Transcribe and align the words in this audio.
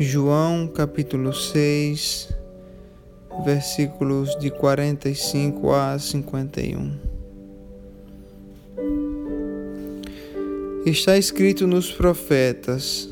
João 0.00 0.68
capítulo 0.68 1.32
6, 1.32 2.28
versículos 3.44 4.38
de 4.38 4.48
45 4.48 5.72
a 5.72 5.98
51. 5.98 6.92
Está 10.86 11.18
escrito 11.18 11.66
nos 11.66 11.90
profetas: 11.90 13.10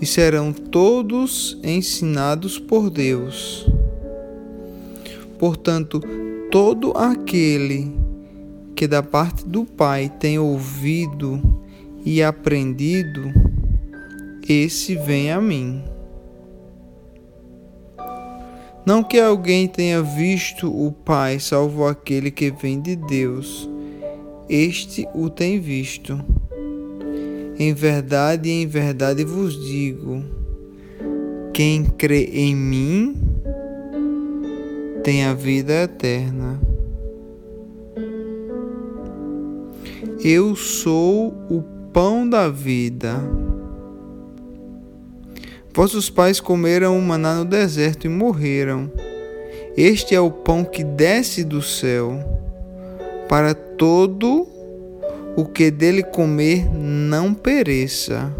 e 0.00 0.06
serão 0.06 0.54
todos 0.54 1.58
ensinados 1.62 2.58
por 2.58 2.88
Deus. 2.88 3.66
Portanto, 5.38 6.00
todo 6.50 6.92
aquele 6.96 7.92
que 8.74 8.86
da 8.86 9.02
parte 9.02 9.44
do 9.44 9.66
Pai 9.66 10.10
tem 10.18 10.38
ouvido 10.38 11.60
e 12.06 12.22
aprendido, 12.22 13.47
esse 14.52 14.94
vem 14.96 15.30
a 15.30 15.40
mim. 15.40 15.82
Não 18.86 19.02
que 19.02 19.18
alguém 19.18 19.68
tenha 19.68 20.02
visto 20.02 20.66
o 20.66 20.90
Pai, 20.90 21.38
salvo 21.38 21.86
aquele 21.86 22.30
que 22.30 22.50
vem 22.50 22.80
de 22.80 22.96
Deus. 22.96 23.68
Este 24.48 25.06
o 25.14 25.28
tem 25.28 25.60
visto. 25.60 26.18
Em 27.58 27.74
verdade, 27.74 28.48
em 28.48 28.66
verdade 28.66 29.24
vos 29.24 29.62
digo: 29.66 30.24
quem 31.52 31.84
crê 31.84 32.30
em 32.32 32.56
mim 32.56 33.16
tem 35.04 35.24
a 35.24 35.34
vida 35.34 35.72
eterna. 35.82 36.58
Eu 40.24 40.56
sou 40.56 41.34
o 41.50 41.62
pão 41.92 42.28
da 42.28 42.48
vida. 42.48 43.20
Vossos 45.74 46.10
pais 46.10 46.40
comeram 46.40 46.98
o 46.98 47.02
maná 47.02 47.36
no 47.36 47.44
deserto 47.44 48.06
e 48.06 48.08
morreram. 48.08 48.90
Este 49.76 50.14
é 50.14 50.20
o 50.20 50.30
pão 50.30 50.64
que 50.64 50.82
desce 50.82 51.44
do 51.44 51.62
céu 51.62 52.18
para 53.28 53.54
todo 53.54 54.48
o 55.36 55.44
que 55.44 55.70
dele 55.70 56.02
comer 56.02 56.68
não 56.74 57.32
pereça. 57.32 58.34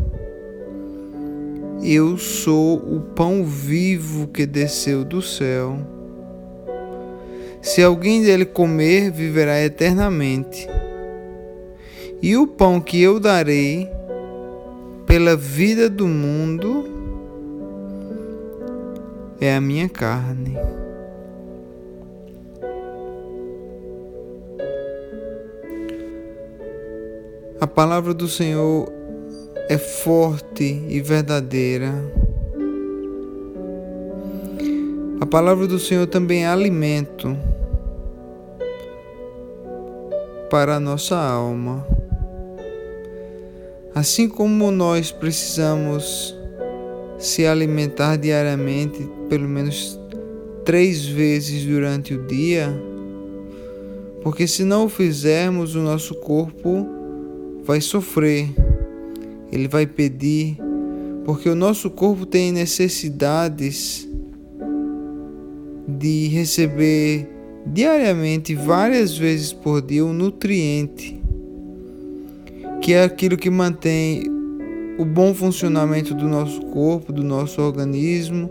Eu 1.81 2.19
sou 2.19 2.77
o 2.77 3.01
pão 3.15 3.45
vivo 3.45 4.27
que 4.27 4.45
desceu 4.45 5.05
do 5.05 5.23
céu. 5.23 5.79
Se 7.63 7.83
alguém 7.83 8.25
dele 8.25 8.45
comer, 8.45 9.13
viverá 9.13 9.63
eternamente. 9.63 10.69
E 12.21 12.37
o 12.37 12.49
pão 12.49 12.81
que 12.81 13.01
eu 13.01 13.21
darei 13.21 13.89
pela 15.07 15.37
vida 15.37 15.89
do 15.89 16.09
mundo 16.09 16.98
é 19.41 19.55
a 19.55 19.61
minha 19.61 19.89
carne. 19.89 20.57
A 27.61 27.67
palavra 27.67 28.15
do 28.15 28.29
Senhor 28.29 28.93
é 29.69 29.77
forte 29.77 30.85
e 30.89 31.01
verdadeira. 31.01 31.93
A 35.21 35.27
palavra 35.27 35.67
do 35.67 35.79
Senhor 35.79 36.07
também 36.07 36.45
é 36.45 36.49
alimento 36.49 37.37
para 40.49 40.77
a 40.77 40.81
nossa 40.81 41.17
alma. 41.17 41.85
Assim 43.95 44.29
como 44.29 44.71
nós 44.71 45.11
precisamos 45.11 46.38
se 47.19 47.47
alimentar 47.47 48.17
diariamente, 48.17 49.09
pelo 49.29 49.49
menos 49.49 49.99
três 50.65 51.05
vezes 51.07 51.65
durante 51.65 52.15
o 52.15 52.27
dia, 52.27 52.69
porque 54.23 54.47
se 54.47 54.65
não 54.65 54.85
o 54.85 54.89
fizermos, 54.89 55.75
o 55.75 55.81
nosso 55.81 56.15
corpo 56.15 56.87
vai 57.65 57.81
sofrer, 57.81 58.49
ele 59.51 59.67
vai 59.67 59.87
pedir, 59.87 60.57
porque 61.25 61.49
o 61.49 61.55
nosso 61.55 61.91
corpo 61.91 62.25
tem 62.25 62.53
necessidades 62.53 64.09
de 65.87 66.29
receber 66.29 67.29
diariamente, 67.67 68.55
várias 68.55 69.17
vezes 69.17 69.53
por 69.53 69.83
dia, 69.83 70.05
um 70.05 70.13
nutriente 70.13 71.21
que 72.81 72.93
é 72.93 73.05
aquilo 73.05 73.37
que 73.37 73.51
mantém 73.51 74.38
o 74.99 75.05
bom 75.05 75.33
funcionamento 75.33 76.13
do 76.13 76.29
nosso 76.29 76.61
corpo, 76.67 77.13
do 77.13 77.23
nosso 77.23 77.63
organismo, 77.63 78.51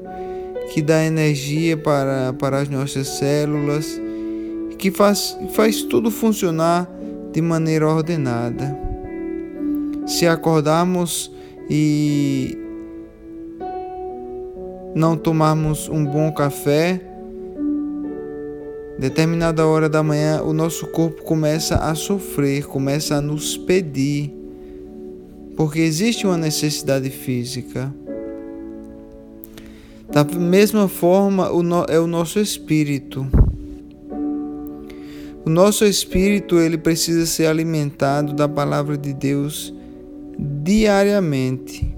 que 0.74 0.82
dá 0.82 1.04
energia 1.04 1.76
para, 1.76 2.34
para 2.34 2.60
as 2.60 2.70
nossas 2.70 3.08
células, 3.08 4.00
que 4.78 4.90
faz, 4.90 5.38
faz 5.52 5.84
tudo 5.84 6.10
funcionar 6.10 6.90
de 7.34 7.42
maneira 7.42 7.88
ordenada. 7.88 8.78
Se 10.06 10.26
acordarmos 10.26 11.30
e 11.70 12.58
não 14.96 15.18
tomarmos 15.18 15.90
um 15.90 16.06
bom 16.06 16.32
café, 16.32 17.02
determinada 18.98 19.68
hora 19.68 19.90
da 19.90 20.02
manhã, 20.02 20.42
o 20.42 20.54
nosso 20.54 20.88
corpo 20.88 21.24
começa 21.24 21.76
a 21.76 21.94
sofrer, 21.94 22.66
começa 22.66 23.16
a 23.16 23.22
nos 23.22 23.58
pedir, 23.58 24.37
porque 25.58 25.80
existe 25.80 26.28
uma 26.28 26.38
necessidade 26.38 27.10
física. 27.10 27.92
Da 30.10 30.24
mesma 30.24 30.88
forma, 30.88 31.50
é 31.90 32.00
o 32.00 32.06
nosso 32.08 32.40
espírito. 32.40 33.28
O 35.44 35.50
nosso 35.50 35.84
espírito 35.84 36.60
ele 36.60 36.78
precisa 36.78 37.26
ser 37.26 37.48
alimentado 37.48 38.34
da 38.34 38.48
palavra 38.48 38.96
de 38.98 39.14
Deus 39.14 39.74
diariamente. 40.38 41.92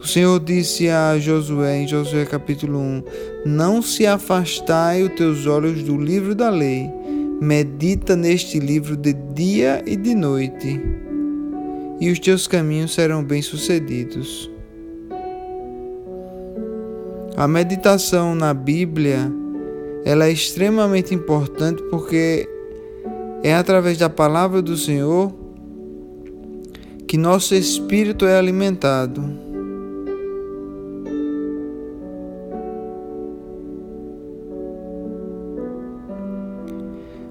O 0.00 0.06
Senhor 0.06 0.40
disse 0.40 0.88
a 0.88 1.18
Josué, 1.18 1.78
em 1.78 1.88
Josué 1.88 2.24
capítulo 2.24 2.78
1: 2.78 3.02
Não 3.44 3.82
se 3.82 4.06
afastai 4.06 5.02
os 5.02 5.12
teus 5.14 5.46
olhos 5.46 5.82
do 5.82 5.96
livro 5.96 6.34
da 6.34 6.48
lei, 6.48 6.88
medita 7.40 8.16
neste 8.16 8.58
livro 8.58 8.96
de 8.96 9.12
dia 9.12 9.82
e 9.86 9.96
de 9.96 10.14
noite, 10.14 10.80
e 12.00 12.10
os 12.10 12.18
teus 12.18 12.46
caminhos 12.46 12.94
serão 12.94 13.22
bem-sucedidos. 13.22 14.50
A 17.36 17.46
meditação 17.46 18.34
na 18.34 18.54
Bíblia 18.54 19.30
ela 20.04 20.26
é 20.26 20.32
extremamente 20.32 21.14
importante 21.14 21.82
porque 21.90 22.48
é 23.42 23.54
através 23.54 23.98
da 23.98 24.08
palavra 24.08 24.62
do 24.62 24.76
Senhor 24.76 25.34
que 27.06 27.18
nosso 27.18 27.54
espírito 27.54 28.24
é 28.24 28.38
alimentado. 28.38 29.45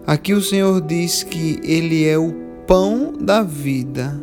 Aqui 0.07 0.33
o 0.33 0.41
Senhor 0.41 0.81
diz 0.81 1.23
que 1.23 1.59
Ele 1.63 2.07
é 2.07 2.17
o 2.17 2.31
pão 2.67 3.11
da 3.19 3.41
vida. 3.41 4.19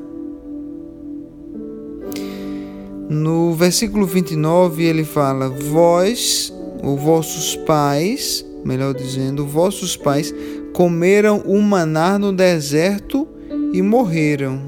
No 3.08 3.52
versículo 3.52 4.06
29 4.06 4.84
ele 4.84 5.04
fala: 5.04 5.48
Vós, 5.48 6.52
ou 6.82 6.96
vossos 6.96 7.56
pais, 7.56 8.44
melhor 8.64 8.94
dizendo, 8.94 9.46
vossos 9.46 9.96
pais 9.96 10.32
comeram 10.72 11.38
o 11.40 11.60
maná 11.60 12.18
no 12.18 12.32
deserto 12.32 13.28
e 13.72 13.82
morreram. 13.82 14.60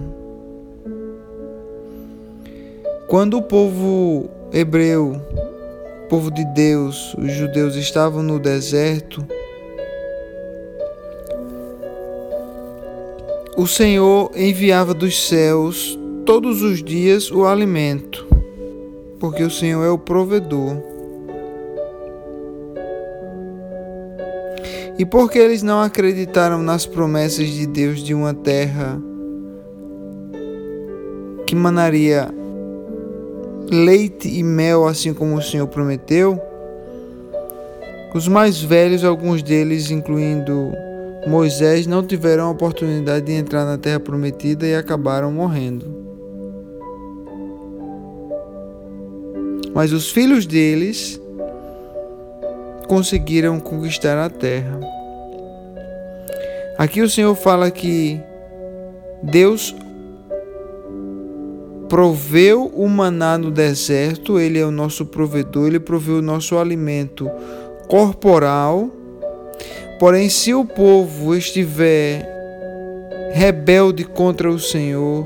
Quando 3.06 3.38
o 3.38 3.42
povo 3.42 4.28
hebreu, 4.52 5.20
o 6.04 6.08
povo 6.08 6.30
de 6.30 6.44
Deus, 6.52 7.14
os 7.14 7.32
judeus 7.32 7.76
estavam 7.76 8.22
no 8.22 8.38
deserto, 8.38 9.24
O 13.56 13.68
Senhor 13.68 14.32
enviava 14.34 14.92
dos 14.92 15.28
céus 15.28 15.96
todos 16.26 16.60
os 16.60 16.82
dias 16.82 17.30
o 17.30 17.46
alimento, 17.46 18.26
porque 19.20 19.44
o 19.44 19.50
Senhor 19.50 19.84
é 19.84 19.90
o 19.90 19.96
provedor. 19.96 20.76
E 24.98 25.06
porque 25.06 25.38
eles 25.38 25.62
não 25.62 25.80
acreditaram 25.80 26.62
nas 26.62 26.84
promessas 26.84 27.46
de 27.46 27.64
Deus 27.64 28.02
de 28.02 28.12
uma 28.12 28.34
terra 28.34 29.00
que 31.46 31.54
manaria 31.54 32.28
leite 33.70 34.28
e 34.28 34.42
mel, 34.42 34.84
assim 34.84 35.14
como 35.14 35.36
o 35.36 35.42
Senhor 35.42 35.68
prometeu, 35.68 36.40
os 38.12 38.26
mais 38.26 38.60
velhos, 38.60 39.04
alguns 39.04 39.44
deles, 39.44 39.92
incluindo 39.92 40.72
Moisés 41.26 41.86
não 41.86 42.02
tiveram 42.02 42.46
a 42.46 42.50
oportunidade 42.50 43.26
de 43.26 43.32
entrar 43.32 43.64
na 43.64 43.78
terra 43.78 44.00
prometida 44.00 44.66
e 44.66 44.74
acabaram 44.74 45.32
morrendo. 45.32 45.86
Mas 49.74 49.92
os 49.92 50.10
filhos 50.10 50.46
deles 50.46 51.20
conseguiram 52.86 53.58
conquistar 53.58 54.18
a 54.18 54.30
terra. 54.30 54.78
Aqui 56.78 57.00
o 57.00 57.08
Senhor 57.08 57.34
fala 57.34 57.70
que 57.70 58.20
Deus 59.22 59.74
proveu 61.88 62.66
o 62.74 62.88
maná 62.88 63.38
no 63.38 63.50
deserto, 63.50 64.38
ele 64.38 64.58
é 64.58 64.64
o 64.64 64.70
nosso 64.70 65.06
provedor, 65.06 65.68
ele 65.68 65.80
proveu 65.80 66.16
o 66.16 66.22
nosso 66.22 66.58
alimento 66.58 67.30
corporal. 67.88 68.90
Porém, 70.04 70.28
se 70.28 70.52
o 70.52 70.66
povo 70.66 71.34
estiver 71.34 72.28
rebelde 73.32 74.04
contra 74.04 74.50
o 74.50 74.58
Senhor 74.58 75.24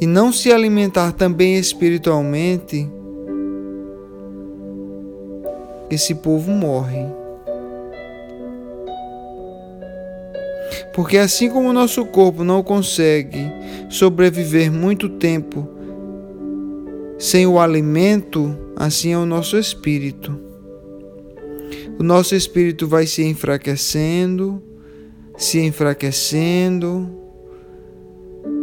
e 0.00 0.06
não 0.06 0.32
se 0.32 0.50
alimentar 0.50 1.12
também 1.12 1.58
espiritualmente, 1.58 2.88
esse 5.90 6.14
povo 6.14 6.50
morre. 6.50 7.04
Porque 10.94 11.18
assim 11.18 11.50
como 11.50 11.68
o 11.68 11.74
nosso 11.74 12.06
corpo 12.06 12.42
não 12.42 12.62
consegue 12.62 13.52
sobreviver 13.90 14.72
muito 14.72 15.10
tempo 15.10 15.68
sem 17.18 17.46
o 17.46 17.60
alimento, 17.60 18.56
assim 18.74 19.12
é 19.12 19.18
o 19.18 19.26
nosso 19.26 19.58
espírito. 19.58 20.47
O 21.98 22.02
nosso 22.02 22.34
espírito 22.34 22.86
vai 22.86 23.06
se 23.06 23.24
enfraquecendo, 23.24 24.62
se 25.36 25.58
enfraquecendo, 25.58 27.10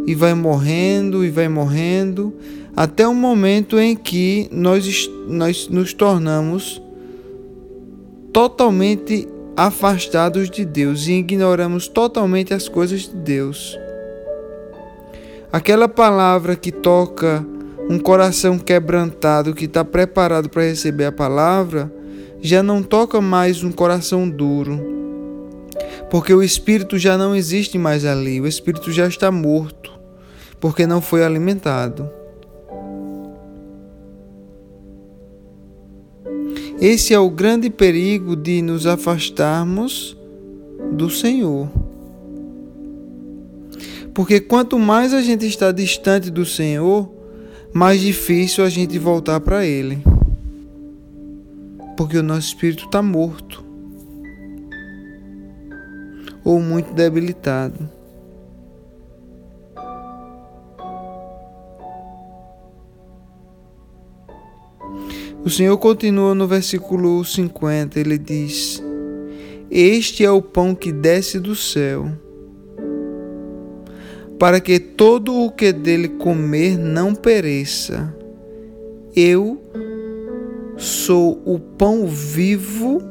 e 0.06 0.14
vai 0.14 0.32
morrendo 0.32 1.24
e 1.24 1.30
vai 1.30 1.48
morrendo, 1.48 2.32
até 2.74 3.06
o 3.06 3.14
momento 3.14 3.78
em 3.78 3.96
que 3.96 4.48
nós, 4.50 5.10
nós 5.26 5.68
nos 5.68 5.92
tornamos 5.92 6.80
totalmente 8.32 9.28
afastados 9.56 10.48
de 10.48 10.64
Deus 10.64 11.06
e 11.06 11.14
ignoramos 11.14 11.88
totalmente 11.88 12.54
as 12.54 12.68
coisas 12.68 13.02
de 13.02 13.16
Deus. 13.16 13.76
Aquela 15.52 15.88
palavra 15.88 16.54
que 16.54 16.70
toca 16.70 17.44
um 17.88 17.98
coração 17.98 18.58
quebrantado 18.58 19.54
que 19.54 19.64
está 19.64 19.84
preparado 19.84 20.48
para 20.48 20.62
receber 20.62 21.06
a 21.06 21.12
palavra, 21.12 21.90
já 22.40 22.62
não 22.62 22.82
toca 22.82 23.20
mais 23.20 23.62
um 23.62 23.72
coração 23.72 24.28
duro, 24.28 24.80
porque 26.10 26.32
o 26.32 26.42
espírito 26.42 26.98
já 26.98 27.18
não 27.18 27.34
existe 27.34 27.78
mais 27.78 28.04
ali, 28.04 28.40
o 28.40 28.46
espírito 28.46 28.92
já 28.92 29.06
está 29.06 29.30
morto, 29.30 29.92
porque 30.60 30.86
não 30.86 31.00
foi 31.00 31.24
alimentado. 31.24 32.08
Esse 36.80 37.14
é 37.14 37.18
o 37.18 37.30
grande 37.30 37.70
perigo 37.70 38.36
de 38.36 38.60
nos 38.60 38.86
afastarmos 38.86 40.16
do 40.92 41.08
Senhor. 41.08 41.70
Porque 44.12 44.40
quanto 44.40 44.78
mais 44.78 45.12
a 45.12 45.22
gente 45.22 45.46
está 45.46 45.72
distante 45.72 46.30
do 46.30 46.44
Senhor, 46.44 47.10
mais 47.72 48.00
difícil 48.00 48.64
a 48.64 48.68
gente 48.68 48.98
voltar 48.98 49.40
para 49.40 49.64
Ele. 49.64 49.98
Porque 51.96 52.18
o 52.18 52.22
nosso 52.22 52.48
espírito 52.48 52.84
está 52.84 53.00
morto 53.00 53.64
ou 56.44 56.60
muito 56.60 56.92
debilitado. 56.94 57.96
O 65.44 65.48
Senhor 65.50 65.78
continua 65.78 66.34
no 66.34 66.46
versículo 66.46 67.24
50, 67.24 68.00
ele 68.00 68.18
diz: 68.18 68.82
Este 69.70 70.24
é 70.24 70.30
o 70.30 70.42
pão 70.42 70.74
que 70.74 70.92
desce 70.92 71.38
do 71.38 71.54
céu, 71.54 72.10
para 74.40 74.60
que 74.60 74.80
todo 74.80 75.34
o 75.34 75.50
que 75.50 75.72
dele 75.72 76.08
comer 76.08 76.76
não 76.76 77.14
pereça. 77.14 78.12
Eu 79.14 79.60
sou 80.76 81.40
o 81.44 81.58
pão 81.58 82.06
vivo 82.06 83.02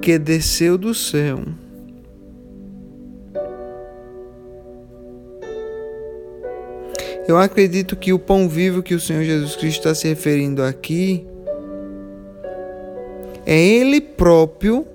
que 0.00 0.18
desceu 0.18 0.76
do 0.76 0.94
céu. 0.94 1.40
Eu 7.26 7.38
acredito 7.38 7.94
que 7.96 8.12
o 8.12 8.18
pão 8.18 8.48
vivo 8.48 8.82
que 8.82 8.94
o 8.94 9.00
Senhor 9.00 9.22
Jesus 9.22 9.54
Cristo 9.56 9.78
está 9.78 9.94
se 9.94 10.08
referindo 10.08 10.62
aqui 10.62 11.26
é 13.46 13.58
Ele 13.58 14.00
próprio 14.00 14.86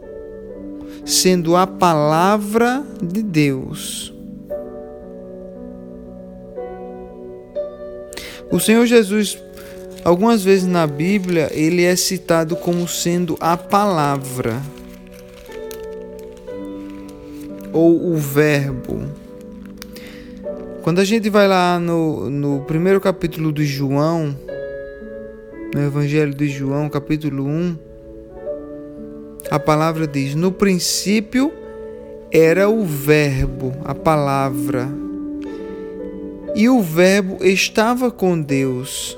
sendo 1.05 1.55
a 1.55 1.65
palavra 1.65 2.83
de 3.01 3.23
Deus. 3.23 4.13
O 8.51 8.59
Senhor 8.59 8.85
Jesus, 8.85 9.37
algumas 10.07 10.41
vezes 10.41 10.65
na 10.65 10.87
Bíblia, 10.87 11.49
ele 11.51 11.83
é 11.83 11.93
citado 11.93 12.55
como 12.55 12.87
sendo 12.87 13.35
a 13.41 13.57
palavra 13.57 14.61
ou 17.73 18.13
o 18.13 18.15
Verbo. 18.15 19.01
Quando 20.81 20.99
a 20.99 21.03
gente 21.03 21.29
vai 21.29 21.45
lá 21.45 21.77
no, 21.77 22.29
no 22.29 22.61
primeiro 22.61 23.01
capítulo 23.01 23.51
de 23.51 23.65
João, 23.65 24.33
no 25.75 25.81
Evangelho 25.81 26.33
de 26.33 26.47
João, 26.47 26.87
capítulo 26.89 27.45
1, 27.45 27.77
a 29.51 29.59
palavra 29.59 30.07
diz: 30.07 30.35
No 30.35 30.53
princípio 30.53 31.51
era 32.31 32.69
o 32.69 32.85
Verbo, 32.85 33.73
a 33.83 33.93
palavra, 33.93 34.87
e 36.55 36.69
o 36.69 36.81
Verbo 36.81 37.43
estava 37.43 38.09
com 38.09 38.39
Deus, 38.39 39.17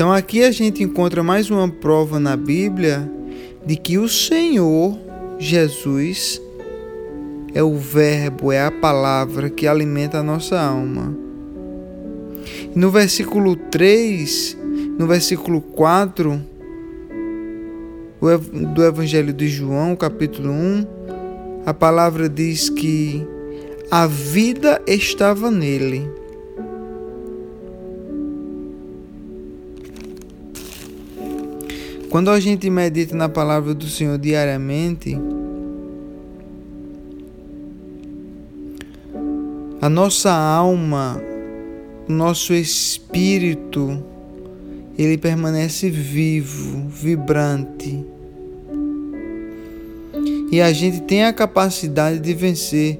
Então 0.00 0.10
aqui 0.10 0.42
a 0.42 0.50
gente 0.50 0.82
encontra 0.82 1.22
mais 1.22 1.50
uma 1.50 1.68
prova 1.68 2.18
na 2.18 2.34
Bíblia 2.34 3.06
de 3.66 3.76
que 3.76 3.98
o 3.98 4.08
Senhor 4.08 4.98
Jesus 5.38 6.40
é 7.52 7.62
o 7.62 7.76
Verbo, 7.76 8.50
é 8.50 8.64
a 8.64 8.70
palavra 8.70 9.50
que 9.50 9.66
alimenta 9.66 10.16
a 10.16 10.22
nossa 10.22 10.58
alma. 10.58 11.14
No 12.74 12.90
versículo 12.90 13.54
3, 13.54 14.56
no 14.98 15.06
versículo 15.06 15.60
4 15.60 16.40
do 18.74 18.82
Evangelho 18.82 19.34
de 19.34 19.48
João, 19.48 19.94
capítulo 19.94 20.50
1, 20.50 20.86
a 21.66 21.74
palavra 21.74 22.26
diz 22.26 22.70
que 22.70 23.22
a 23.90 24.06
vida 24.06 24.80
estava 24.86 25.50
nele. 25.50 26.19
Quando 32.10 32.28
a 32.30 32.40
gente 32.40 32.68
medita 32.68 33.14
na 33.14 33.28
palavra 33.28 33.72
do 33.72 33.86
Senhor 33.86 34.18
diariamente, 34.18 35.16
a 39.80 39.88
nossa 39.88 40.32
alma, 40.32 41.22
o 42.08 42.12
nosso 42.12 42.52
espírito, 42.52 44.02
ele 44.98 45.16
permanece 45.16 45.88
vivo, 45.88 46.88
vibrante. 46.88 48.04
E 50.50 50.60
a 50.60 50.72
gente 50.72 51.02
tem 51.02 51.24
a 51.24 51.32
capacidade 51.32 52.18
de 52.18 52.34
vencer 52.34 52.98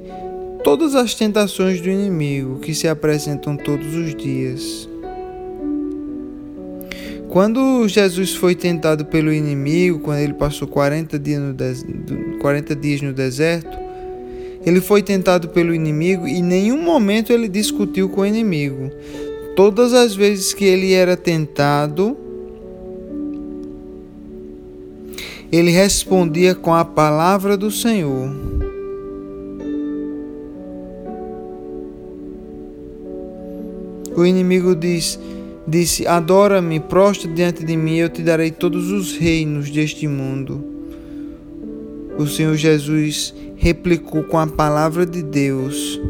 todas 0.63 0.95
as 0.95 1.17
tentações 1.17 1.81
do 1.81 1.91
inimigo 1.91 2.61
que 2.61 2.73
se 2.73 2.87
apresentam 2.87 3.57
todos 3.57 3.93
os 3.93 4.15
dias. 4.15 4.90
Quando 7.31 7.87
Jesus 7.87 8.35
foi 8.35 8.57
tentado 8.57 9.05
pelo 9.05 9.33
inimigo, 9.33 10.01
quando 10.01 10.19
ele 10.19 10.33
passou 10.33 10.67
40 10.67 11.17
dias 11.17 11.41
no, 11.41 11.53
des... 11.55 11.87
40 12.41 12.75
dias 12.75 13.03
no 13.03 13.13
deserto, 13.13 13.79
ele 14.67 14.81
foi 14.81 15.01
tentado 15.01 15.49
pelo 15.49 15.73
inimigo 15.73 16.27
e 16.27 16.33
em 16.33 16.43
nenhum 16.43 16.83
momento 16.83 17.33
ele 17.33 17.47
discutiu 17.47 18.09
com 18.09 18.23
o 18.23 18.27
inimigo. 18.27 18.91
Todas 19.55 19.95
as 19.95 20.13
vezes 20.13 20.53
que 20.53 20.65
ele 20.65 20.93
era 20.93 21.17
tentado, 21.17 22.17
ele 25.53 25.71
respondia 25.71 26.53
com 26.53 26.75
a 26.75 26.85
palavra 26.85 27.57
do 27.57 27.71
Senhor. 27.71 28.29
O 34.17 34.27
inimigo 34.27 34.75
diz, 34.75 35.17
disse: 35.71 36.07
Adora-me, 36.07 36.81
prostra 36.81 37.31
diante 37.31 37.65
de 37.65 37.77
mim, 37.77 37.97
eu 37.97 38.09
te 38.09 38.23
darei 38.23 38.51
todos 38.51 38.91
os 38.91 39.17
reinos 39.17 39.71
deste 39.71 40.09
mundo. 40.09 40.63
O 42.19 42.27
Senhor 42.27 42.57
Jesus 42.57 43.33
replicou 43.57 44.25
com 44.25 44.39
a 44.39 44.47
palavra 44.47 45.07
de 45.07 45.23
Deus: 45.23 46.01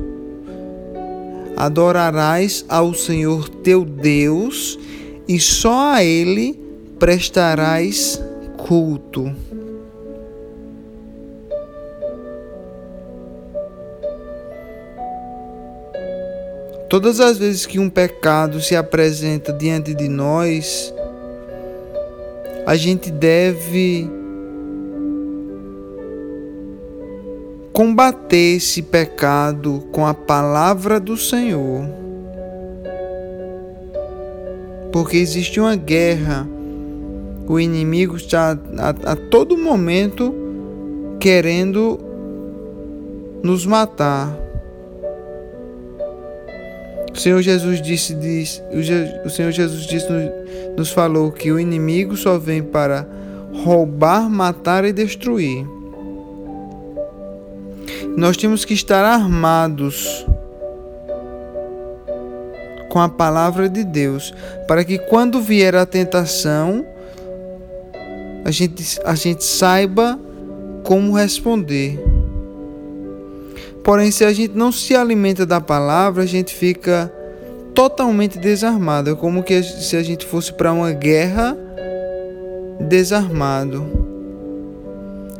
Adorarás 1.57 2.65
ao 2.69 2.95
Senhor 2.95 3.49
teu 3.49 3.85
Deus 3.85 4.79
e 5.29 5.39
só 5.39 5.93
a 5.93 6.05
Ele 6.05 6.59
prestarás 6.99 8.21
culto. 8.57 9.31
Todas 16.91 17.21
as 17.21 17.39
vezes 17.39 17.65
que 17.65 17.79
um 17.79 17.89
pecado 17.89 18.61
se 18.61 18.77
apresenta 18.77 19.53
diante 19.53 19.95
de 19.95 20.09
nós, 20.09 20.93
a 22.67 22.77
gente 22.77 23.11
deve 23.11 24.11
combater 27.73 28.57
esse 28.57 28.83
pecado 28.83 29.89
com 29.93 30.07
a 30.07 30.13
palavra 30.13 31.01
do 31.01 31.17
Senhor. 31.17 31.89
Porque 34.93 35.17
existe 35.17 35.61
uma 35.61 35.77
guerra 35.77 36.47
o 37.51 37.59
inimigo 37.59 38.17
está 38.17 38.57
a, 38.79 38.91
a 38.91 39.17
todo 39.17 39.59
momento 39.59 40.33
querendo 41.19 41.99
nos 43.43 43.67
matar. 43.67 44.50
O 47.21 47.23
Senhor 47.23 47.43
Jesus 47.43 47.83
disse, 47.83 48.15
disse 48.15 48.63
o 49.23 49.29
Senhor 49.29 49.53
Jesus 49.53 49.83
disse, 49.83 50.07
nos 50.75 50.89
falou 50.89 51.31
que 51.31 51.53
o 51.53 51.61
inimigo 51.61 52.17
só 52.17 52.39
vem 52.39 52.63
para 52.63 53.07
roubar, 53.63 54.31
matar 54.31 54.87
e 54.87 54.93
destruir. 54.93 55.67
Nós 58.17 58.39
temos 58.39 58.65
que 58.65 58.73
estar 58.73 59.05
armados 59.05 60.27
com 62.89 62.99
a 62.99 63.09
palavra 63.11 63.69
de 63.69 63.85
Deus, 63.85 64.33
para 64.67 64.83
que 64.83 64.97
quando 64.97 65.43
vier 65.43 65.75
a 65.75 65.85
tentação, 65.85 66.87
a 68.47 68.51
gente, 68.51 68.99
a 69.05 69.15
gente 69.15 69.45
saiba 69.45 70.19
como 70.85 71.13
responder. 71.13 72.03
Porém, 73.91 74.13
se 74.13 74.25
a 74.25 74.33
gente 74.33 74.57
não 74.57 74.71
se 74.71 74.95
alimenta 74.95 75.45
da 75.45 75.61
palavra, 75.61 76.23
a 76.23 76.27
gente 76.27 76.55
fica 76.55 77.13
totalmente 77.75 78.39
desarmado. 78.39 79.11
É 79.11 79.17
como 79.17 79.43
que 79.43 79.61
se 79.65 79.97
a 79.97 80.03
gente 80.05 80.25
fosse 80.25 80.53
para 80.53 80.73
uma 80.73 80.93
guerra 80.93 81.59
desarmado. 82.89 83.85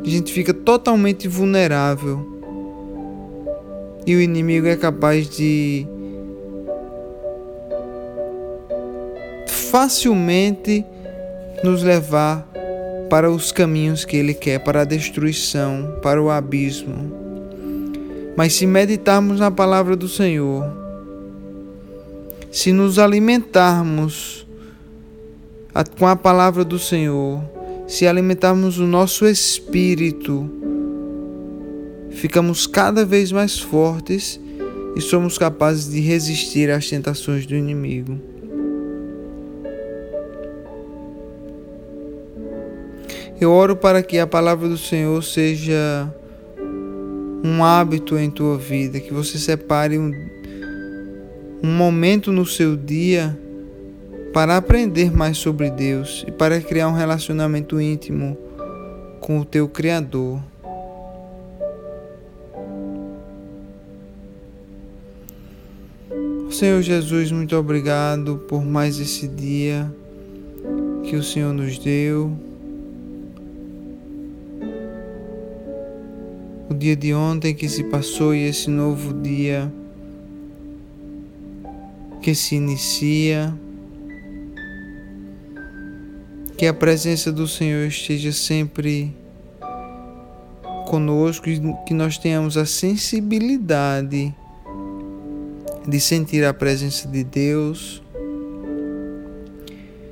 A 0.05 0.09
gente 0.09 0.33
fica 0.33 0.53
totalmente 0.53 1.29
vulnerável. 1.29 2.27
E 4.05 4.17
o 4.17 4.19
inimigo 4.19 4.67
é 4.67 4.75
capaz 4.75 5.29
de 5.29 5.87
facilmente 9.47 10.85
nos 11.63 11.83
levar 11.83 12.45
para 13.09 13.31
os 13.31 13.53
caminhos 13.53 14.03
que 14.03 14.17
Ele 14.17 14.33
quer, 14.33 14.59
para 14.59 14.81
a 14.81 14.83
destruição, 14.83 15.99
para 16.01 16.21
o 16.21 16.29
abismo. 16.29 17.30
Mas 18.35 18.53
se 18.53 18.65
meditarmos 18.65 19.39
na 19.39 19.51
palavra 19.51 19.95
do 19.95 20.07
Senhor, 20.07 20.65
se 22.51 22.71
nos 22.71 22.99
alimentarmos 22.99 24.45
com 25.97 26.07
a 26.07 26.15
palavra 26.15 26.63
do 26.63 26.77
Senhor, 26.77 27.41
se 27.87 28.07
alimentarmos 28.07 28.77
o 28.77 28.87
nosso 28.87 29.25
espírito, 29.25 30.49
ficamos 32.11 32.67
cada 32.67 33.05
vez 33.05 33.31
mais 33.31 33.59
fortes 33.59 34.39
e 34.95 35.01
somos 35.01 35.37
capazes 35.37 35.89
de 35.89 35.99
resistir 36.01 36.69
às 36.69 36.89
tentações 36.89 37.45
do 37.45 37.55
inimigo. 37.55 38.19
Eu 43.39 43.51
oro 43.51 43.75
para 43.75 44.03
que 44.03 44.19
a 44.19 44.27
palavra 44.27 44.69
do 44.69 44.77
Senhor 44.77 45.23
seja 45.23 46.13
um 47.43 47.63
hábito 47.63 48.17
em 48.17 48.29
tua 48.29 48.57
vida, 48.57 48.99
que 48.99 49.13
você 49.13 49.37
separe 49.37 49.97
um, 49.97 50.11
um 51.63 51.71
momento 51.71 52.31
no 52.31 52.45
seu 52.45 52.75
dia 52.75 53.37
para 54.33 54.57
aprender 54.57 55.11
mais 55.11 55.37
sobre 55.37 55.69
Deus 55.69 56.23
e 56.27 56.31
para 56.31 56.61
criar 56.61 56.87
um 56.87 56.93
relacionamento 56.93 57.81
íntimo 57.81 58.37
com 59.19 59.39
o 59.39 59.45
teu 59.45 59.67
Criador. 59.67 60.41
Senhor 66.61 66.81
Jesus, 66.83 67.31
muito 67.31 67.55
obrigado 67.55 68.37
por 68.47 68.63
mais 68.63 68.99
esse 68.99 69.27
dia 69.27 69.91
que 71.03 71.15
o 71.15 71.23
Senhor 71.23 71.53
nos 71.53 71.79
deu. 71.79 72.50
O 76.71 76.73
dia 76.73 76.95
de 76.95 77.13
ontem 77.13 77.53
que 77.53 77.67
se 77.67 77.83
passou 77.83 78.33
e 78.33 78.47
esse 78.47 78.69
novo 78.69 79.13
dia 79.21 79.71
que 82.21 82.33
se 82.33 82.55
inicia. 82.55 83.53
Que 86.57 86.67
a 86.67 86.73
presença 86.73 87.31
do 87.31 87.45
Senhor 87.47 87.87
esteja 87.87 88.31
sempre 88.31 89.13
conosco 90.87 91.49
e 91.49 91.59
que 91.85 91.93
nós 91.93 92.17
tenhamos 92.17 92.55
a 92.55 92.65
sensibilidade 92.65 94.33
de 95.85 95.99
sentir 95.99 96.45
a 96.45 96.53
presença 96.53 97.07
de 97.07 97.23
Deus. 97.23 98.01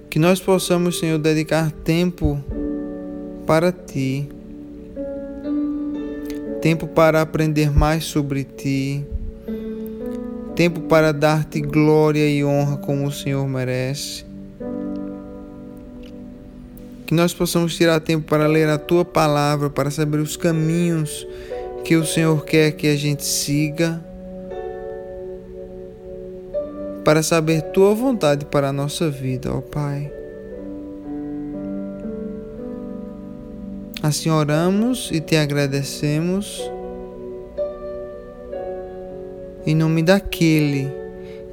Que 0.09 0.19
nós 0.19 0.41
possamos, 0.41 0.99
Senhor, 0.99 1.19
dedicar 1.19 1.71
tempo 1.71 2.43
para 3.45 3.71
Ti 3.71 4.38
tempo 6.61 6.87
para 6.87 7.21
aprender 7.21 7.71
mais 7.71 8.03
sobre 8.03 8.43
ti, 8.43 9.05
tempo 10.55 10.81
para 10.81 11.13
dar-te 11.13 11.61
glória 11.61 12.27
e 12.29 12.43
honra 12.43 12.77
como 12.77 13.07
o 13.07 13.11
Senhor 13.11 13.47
merece. 13.47 14.25
Que 17.05 17.13
nós 17.13 17.33
possamos 17.33 17.75
tirar 17.75 17.99
tempo 18.01 18.27
para 18.27 18.45
ler 18.45 18.67
a 18.69 18.77
tua 18.77 19.03
palavra, 19.03 19.69
para 19.69 19.89
saber 19.89 20.19
os 20.19 20.35
caminhos 20.35 21.25
que 21.83 21.95
o 21.95 22.05
Senhor 22.05 22.43
quer 22.45 22.73
que 22.73 22.87
a 22.87 22.95
gente 22.95 23.25
siga, 23.25 24.03
para 27.03 27.23
saber 27.23 27.61
tua 27.71 27.95
vontade 27.95 28.45
para 28.45 28.69
a 28.69 28.73
nossa 28.73 29.09
vida, 29.09 29.51
ó 29.51 29.61
Pai. 29.61 30.18
Assim 34.01 34.29
oramos 34.29 35.09
e 35.11 35.19
te 35.19 35.35
agradecemos 35.35 36.61
em 39.65 39.75
nome 39.75 40.01
daquele 40.01 40.89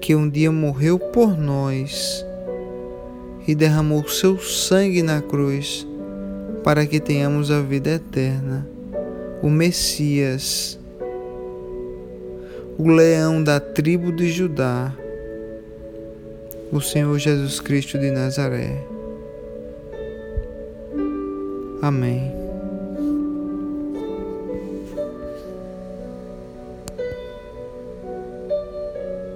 que 0.00 0.14
um 0.14 0.28
dia 0.28 0.52
morreu 0.52 0.98
por 0.98 1.36
nós 1.36 2.24
e 3.48 3.54
derramou 3.54 4.08
seu 4.08 4.38
sangue 4.38 5.02
na 5.02 5.20
cruz 5.20 5.86
para 6.62 6.86
que 6.86 7.00
tenhamos 7.00 7.50
a 7.50 7.60
vida 7.60 7.90
eterna. 7.90 8.66
O 9.42 9.50
Messias, 9.50 10.78
o 12.78 12.88
leão 12.88 13.42
da 13.42 13.60
tribo 13.60 14.12
de 14.12 14.30
Judá, 14.30 14.96
o 16.72 16.80
Senhor 16.80 17.18
Jesus 17.18 17.60
Cristo 17.60 17.98
de 17.98 18.10
Nazaré. 18.10 18.84
Amém. 21.82 22.35